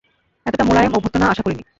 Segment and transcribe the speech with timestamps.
[0.45, 1.63] এতোটা মোলায়েম অভ্যর্থনা আশা করিনি!